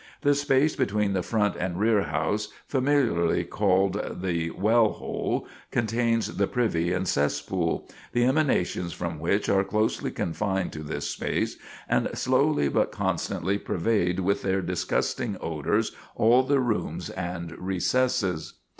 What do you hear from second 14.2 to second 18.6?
with their disgusting odors all the rooms and recesses.